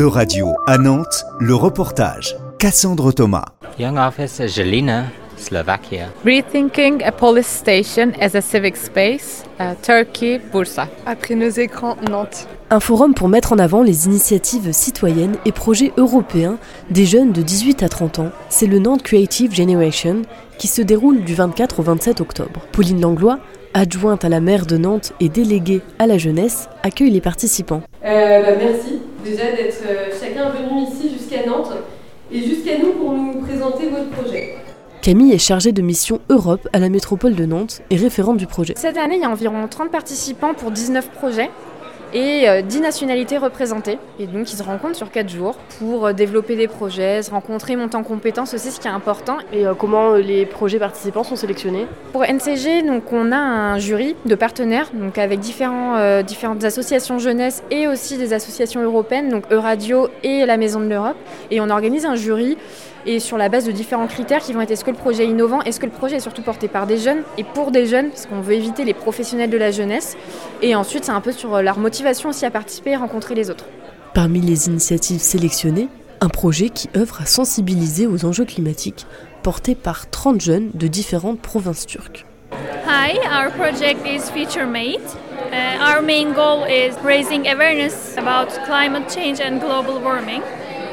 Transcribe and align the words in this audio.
E-Radio 0.00 0.54
à 0.66 0.78
Nantes, 0.78 1.26
le 1.40 1.54
reportage. 1.54 2.34
Cassandre 2.58 3.12
Thomas. 3.12 3.44
Young 3.78 3.98
Office 3.98 4.40
Jelena, 4.46 5.04
Slovakia. 5.36 6.08
Rethinking 6.24 7.02
a 7.04 7.12
police 7.12 7.46
station 7.46 8.12
as 8.18 8.34
a 8.34 8.40
civic 8.40 8.78
space, 8.78 9.44
uh, 9.60 9.74
Turkey, 9.82 10.40
Bursa. 10.54 10.88
Après 11.04 11.34
nos 11.34 11.50
écrans, 11.50 11.96
Nantes. 12.08 12.46
Un 12.70 12.80
forum 12.80 13.12
pour 13.12 13.28
mettre 13.28 13.52
en 13.52 13.58
avant 13.58 13.82
les 13.82 14.06
initiatives 14.06 14.72
citoyennes 14.72 15.36
et 15.44 15.52
projets 15.52 15.92
européens 15.98 16.56
des 16.88 17.04
jeunes 17.04 17.32
de 17.32 17.42
18 17.42 17.82
à 17.82 17.90
30 17.90 18.20
ans. 18.20 18.30
C'est 18.48 18.68
le 18.68 18.78
Nantes 18.78 19.02
Creative 19.02 19.54
Generation 19.54 20.22
qui 20.56 20.68
se 20.68 20.80
déroule 20.80 21.24
du 21.24 21.34
24 21.34 21.80
au 21.80 21.82
27 21.82 22.22
octobre. 22.22 22.62
Pauline 22.72 23.02
Langlois, 23.02 23.38
adjointe 23.74 24.24
à 24.24 24.30
la 24.30 24.40
maire 24.40 24.64
de 24.64 24.78
Nantes 24.78 25.12
et 25.20 25.28
déléguée 25.28 25.82
à 25.98 26.06
la 26.06 26.16
jeunesse, 26.16 26.70
accueille 26.82 27.10
les 27.10 27.20
participants. 27.20 27.82
Euh, 28.02 28.42
bah, 28.42 28.52
merci 28.58 29.02
déjà 29.24 29.50
d'être 29.52 29.82
euh, 29.86 30.08
chacun 30.18 30.50
venu 30.50 30.82
ici 30.82 31.10
jusqu'à 31.18 31.46
Nantes 31.46 31.72
et 32.32 32.42
jusqu'à 32.42 32.78
nous 32.78 32.92
pour 32.92 33.12
nous 33.12 33.40
présenter 33.40 33.88
votre 33.88 34.10
projet. 34.10 34.56
Camille 35.02 35.32
est 35.32 35.38
chargée 35.38 35.72
de 35.72 35.80
mission 35.80 36.20
Europe 36.28 36.68
à 36.72 36.78
la 36.78 36.90
métropole 36.90 37.34
de 37.34 37.46
Nantes 37.46 37.80
et 37.88 37.96
référente 37.96 38.36
du 38.36 38.46
projet. 38.46 38.74
Cette 38.76 38.98
année, 38.98 39.16
il 39.16 39.22
y 39.22 39.24
a 39.24 39.30
environ 39.30 39.66
30 39.66 39.90
participants 39.90 40.52
pour 40.54 40.70
19 40.70 41.10
projets 41.10 41.50
et 42.12 42.62
10 42.62 42.78
euh, 42.78 42.80
nationalités 42.80 43.38
représentées. 43.38 43.98
Et 44.18 44.26
donc 44.26 44.52
ils 44.52 44.56
se 44.56 44.62
rencontrent 44.62 44.96
sur 44.96 45.10
4 45.10 45.28
jours 45.28 45.56
pour 45.78 46.06
euh, 46.06 46.12
développer 46.12 46.56
des 46.56 46.68
projets, 46.68 47.22
se 47.22 47.30
rencontrer, 47.30 47.76
monter 47.76 47.96
en 47.96 48.02
compétences 48.02 48.54
aussi, 48.54 48.70
ce 48.70 48.80
qui 48.80 48.88
est 48.88 48.90
important. 48.90 49.38
Et 49.52 49.66
euh, 49.66 49.74
comment 49.74 50.14
les 50.14 50.46
projets 50.46 50.78
participants 50.78 51.24
sont 51.24 51.36
sélectionnés? 51.36 51.86
Pour 52.12 52.24
NCG, 52.24 52.82
donc, 52.82 53.12
on 53.12 53.32
a 53.32 53.36
un 53.36 53.78
jury 53.78 54.16
de 54.26 54.34
partenaires 54.34 54.90
donc 54.92 55.18
avec 55.18 55.40
différents, 55.40 56.22
différentes 56.22 56.64
associations 56.64 57.18
jeunesse 57.18 57.62
et 57.70 57.86
aussi 57.86 58.18
des 58.18 58.32
associations 58.32 58.82
européennes, 58.82 59.28
donc 59.28 59.44
Euradio 59.50 60.08
et 60.22 60.46
la 60.46 60.56
Maison 60.56 60.80
de 60.80 60.86
l'Europe. 60.86 61.16
Et 61.50 61.60
on 61.60 61.70
organise 61.70 62.04
un 62.06 62.16
jury 62.16 62.56
et 63.06 63.20
sur 63.20 63.36
la 63.36 63.48
base 63.48 63.64
de 63.64 63.72
différents 63.72 64.06
critères 64.06 64.40
qui 64.40 64.52
vont 64.52 64.60
être 64.60 64.70
est-ce 64.70 64.84
que 64.84 64.90
le 64.90 64.96
projet 64.96 65.24
est 65.24 65.28
innovant, 65.28 65.62
est-ce 65.62 65.80
que 65.80 65.86
le 65.86 65.92
projet 65.92 66.16
est 66.16 66.20
surtout 66.20 66.42
porté 66.42 66.68
par 66.68 66.86
des 66.86 66.98
jeunes 66.98 67.22
et 67.38 67.44
pour 67.44 67.70
des 67.70 67.86
jeunes, 67.86 68.10
parce 68.10 68.26
qu'on 68.26 68.40
veut 68.40 68.54
éviter 68.54 68.84
les 68.84 68.94
professionnels 68.94 69.50
de 69.50 69.56
la 69.56 69.70
jeunesse. 69.70 70.16
Et 70.62 70.74
ensuite, 70.74 71.04
c'est 71.04 71.12
un 71.12 71.20
peu 71.20 71.32
sur 71.32 71.62
leur 71.62 71.78
motivation 71.78 72.28
aussi 72.28 72.44
à 72.44 72.50
participer 72.50 72.90
et 72.90 72.96
rencontrer 72.96 73.34
les 73.34 73.50
autres. 73.50 73.64
Parmi 74.14 74.40
les 74.40 74.66
initiatives 74.66 75.20
sélectionnées, 75.20 75.88
un 76.20 76.28
projet 76.28 76.68
qui 76.68 76.88
œuvre 76.96 77.20
à 77.22 77.26
sensibiliser 77.26 78.06
aux 78.06 78.24
enjeux 78.24 78.44
climatiques, 78.44 79.06
porté 79.42 79.74
par 79.74 80.10
30 80.10 80.40
jeunes 80.40 80.70
de 80.74 80.86
différentes 80.86 81.40
provinces 81.40 81.86
turques. 81.86 82.26
Hi, 82.86 83.16
our 83.30 83.50
project 83.52 84.04
is 84.06 84.30
Future 84.30 84.66
Mate. 84.66 85.00
Uh, 85.52 85.78
our 85.80 86.02
main 86.02 86.32
goal 86.32 86.64
is 86.64 86.94
raising 87.02 87.46
awareness 87.48 88.16
about 88.16 88.48
climate 88.66 89.08
change 89.08 89.40
and 89.40 89.60
global 89.60 90.00
warming. 90.00 90.42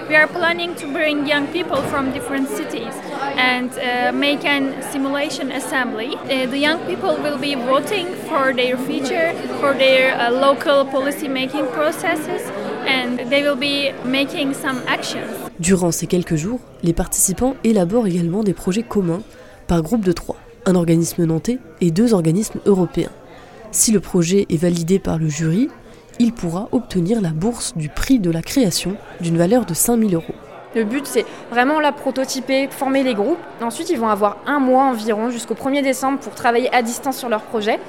We 0.10 0.16
are 0.16 0.28
planning 0.28 0.74
to 0.76 0.88
bring 0.92 1.28
young 1.28 1.48
people 1.48 1.82
from 1.84 2.12
different 2.14 2.48
cities 2.50 2.94
and 3.36 3.72
uh, 3.78 4.12
make 4.14 4.46
an 4.46 4.82
simulation 4.92 5.52
assembly. 5.52 6.16
Uh, 6.16 6.46
the 6.50 6.58
young 6.58 6.80
people 6.86 7.18
will 7.18 7.38
be 7.38 7.56
voting 7.56 8.08
for 8.30 8.54
their 8.54 8.78
future, 8.78 9.34
for 9.60 9.74
their 9.74 10.18
uh, 10.20 10.32
local 10.32 10.86
policy 10.86 11.28
making 11.28 11.68
processes, 11.68 12.42
and 12.86 13.20
they 13.30 13.44
will 13.44 13.58
be 13.58 13.92
making 14.06 14.54
some 14.54 14.82
actions. 14.88 15.30
Durant 15.60 15.92
ces 15.92 16.08
quelques 16.08 16.36
jours, 16.36 16.60
les 16.84 16.94
participants 16.94 17.56
élaborent 17.64 18.08
également 18.08 18.44
des 18.44 18.54
projets 18.54 18.84
communs 18.84 19.24
par 19.68 19.82
groupe 19.82 20.06
de 20.06 20.14
trois, 20.14 20.38
un 20.66 20.76
organisme 20.76 21.26
nantais 21.26 21.60
et 21.82 21.92
deux 21.92 22.14
organismes 22.14 22.60
européens. 22.66 23.12
Si 23.72 23.92
le 23.92 24.00
projet 24.00 24.46
est 24.50 24.58
validé 24.58 25.00
par 25.00 25.18
le 25.18 25.28
jury, 25.28 25.70
il 26.20 26.34
pourra 26.34 26.68
obtenir 26.72 27.22
la 27.22 27.30
bourse 27.30 27.76
du 27.76 27.90
prix 27.90 28.20
de 28.20 28.32
la 28.32 28.42
création 28.42 28.96
d'une 29.22 29.38
valeur 29.38 29.66
de 29.66 29.74
5000 29.74 30.16
euros. 30.16 30.36
Le 30.78 30.84
but, 30.84 31.08
c'est 31.08 31.26
vraiment 31.50 31.80
la 31.80 31.92
prototyper, 31.92 32.68
former 32.70 33.02
les 33.02 33.16
groupes. 33.16 33.40
Ensuite, 33.64 33.90
ils 33.90 33.98
vont 33.98 34.10
avoir 34.10 34.38
un 34.46 34.60
mois 34.60 34.84
environ 34.84 35.32
jusqu'au 35.32 35.56
1er 35.56 35.82
décembre 35.82 36.20
pour 36.20 36.36
travailler 36.36 36.72
à 36.72 36.84
distance 36.84 37.18
sur 37.18 37.30
leur 37.30 37.42
projet. 37.42 37.80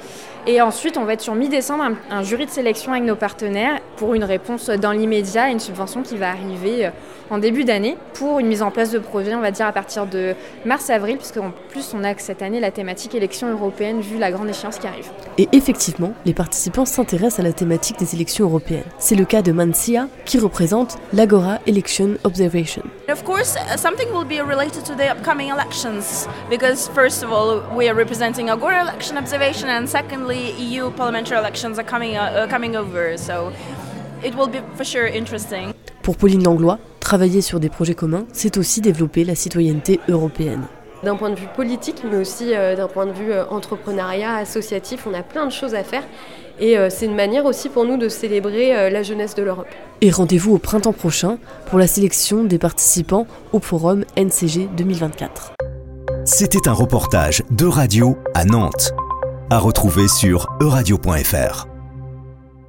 Et 0.47 0.59
ensuite, 0.59 0.97
on 0.97 1.03
va 1.03 1.13
être 1.13 1.21
sur 1.21 1.35
mi-décembre, 1.35 1.83
un, 2.09 2.23
jury 2.23 2.47
de 2.47 2.51
sélection 2.51 2.93
avec 2.93 3.03
nos 3.03 3.15
partenaires 3.15 3.79
pour 3.97 4.15
une 4.15 4.23
réponse 4.23 4.71
dans 4.71 4.91
l'immédiat 4.91 5.49
et 5.49 5.51
une 5.51 5.59
subvention 5.59 6.01
qui 6.01 6.17
va 6.17 6.29
arriver 6.29 6.87
euh, 6.87 6.89
en 7.29 7.37
début 7.37 7.65
d'année 7.65 7.97
pour 8.13 8.39
une 8.39 8.47
mise 8.47 8.63
en 8.63 8.71
place 8.71 8.89
de 8.89 8.97
projet, 8.97 9.35
on 9.35 9.41
va 9.41 9.51
dire 9.51 9.67
à 9.67 9.71
partir 9.71 10.07
de 10.07 10.33
mars-avril, 10.65 11.17
puisqu'en 11.17 11.51
plus, 11.69 11.93
on 11.93 12.03
a 12.03 12.17
cette 12.17 12.41
année 12.41 12.59
la 12.59 12.71
thématique 12.71 13.13
élection 13.13 13.51
européenne 13.51 14.01
vu 14.01 14.17
la 14.17 14.31
grande 14.31 14.49
échéance 14.49 14.79
qui 14.79 14.87
arrive. 14.87 15.09
Et 15.37 15.47
effectivement, 15.51 16.13
les 16.25 16.33
participants 16.33 16.85
s'intéressent 16.85 17.41
à 17.41 17.43
la 17.43 17.53
thématique 17.53 17.99
des 17.99 18.15
élections 18.15 18.45
européennes. 18.45 18.83
C'est 18.97 19.15
le 19.15 19.25
cas 19.25 19.43
de 19.43 19.51
Mancia, 19.51 20.07
qui 20.25 20.39
représente 20.39 20.97
l'Agora 21.13 21.59
Election 21.67 22.15
Observation. 22.23 22.78
Of 23.07 23.23
course, 23.25 23.55
uh, 23.55 23.75
something 23.75 24.11
will 24.11 24.25
be 24.25 24.39
related 24.39 24.85
to 24.85 24.95
the 24.95 25.07
upcoming 25.09 25.49
elections, 25.49 26.27
because 26.49 26.87
first 26.89 27.23
of 27.23 27.31
all, 27.31 27.61
we 27.75 27.89
are 27.89 27.95
representing 27.95 28.49
Agora 28.49 28.81
Election 28.81 29.17
Observation, 29.17 29.67
and 29.69 29.89
secondly, 29.89 30.51
EU 30.59 30.91
parliamentary 30.91 31.37
elections 31.37 31.79
are 31.79 31.83
coming, 31.83 32.15
uh, 32.15 32.45
coming 32.49 32.75
over, 32.75 33.17
so 33.17 33.51
it 34.23 34.35
will 34.35 34.47
be 34.47 34.61
for 34.75 34.83
sure 34.85 35.07
interesting. 35.07 35.73
Pour 36.03 36.15
Pauline 36.15 36.43
Langlois, 36.43 36.77
travailler 36.99 37.41
sur 37.41 37.59
des 37.59 37.69
projets 37.69 37.95
communs, 37.95 38.25
c'est 38.31 38.57
aussi 38.57 38.81
développer 38.81 39.23
la 39.23 39.35
citoyenneté 39.35 39.99
européenne. 40.07 40.67
D'un 41.03 41.15
point 41.15 41.29
de 41.29 41.35
vue 41.35 41.47
politique, 41.55 42.03
mais 42.09 42.17
aussi 42.17 42.53
euh, 42.53 42.75
d'un 42.75 42.87
point 42.87 43.05
de 43.05 43.11
vue 43.11 43.31
euh, 43.31 43.45
entrepreneuriat, 43.49 44.35
associatif, 44.35 45.07
on 45.07 45.13
a 45.13 45.23
plein 45.23 45.45
de 45.45 45.51
choses 45.51 45.73
à 45.73 45.83
faire. 45.83 46.03
Et 46.59 46.77
euh, 46.77 46.89
c'est 46.89 47.05
une 47.05 47.15
manière 47.15 47.45
aussi 47.45 47.69
pour 47.69 47.85
nous 47.85 47.97
de 47.97 48.09
célébrer 48.09 48.89
la 48.89 49.01
jeunesse 49.01 49.33
de 49.33 49.43
l'Europe. 49.43 49.67
Et 50.01 50.11
rendez-vous 50.11 50.55
au 50.55 50.57
printemps 50.57 50.91
prochain 50.91 51.37
pour 51.67 51.79
la 51.79 51.87
sélection 51.87 52.43
des 52.43 52.57
participants 52.57 53.27
au 53.53 53.59
forum 53.59 54.03
NCG 54.17 54.67
2024. 54.75 55.53
C'était 56.25 56.67
un 56.67 56.73
reportage 56.73 57.43
de 57.49 57.65
radio 57.65 58.17
à 58.33 58.43
Nantes 58.43 58.91
à 59.49 59.57
retrouver 59.57 60.07
sur 60.07 60.47
euradio.fr. 60.61 61.68